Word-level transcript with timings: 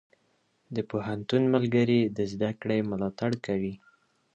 د 0.75 0.77
پوهنتون 0.89 1.43
ملګري 1.53 2.01
د 2.17 2.19
زده 2.31 2.51
کړې 2.61 2.79
ملاتړ 2.91 3.31
کوي. 3.45 3.73